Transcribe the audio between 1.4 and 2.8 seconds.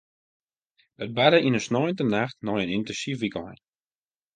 yn in sneintenacht nei in